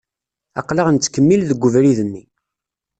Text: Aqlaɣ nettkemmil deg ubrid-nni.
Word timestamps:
Aqlaɣ 0.59 0.87
nettkemmil 0.89 1.41
deg 1.49 1.65
ubrid-nni. 1.67 2.23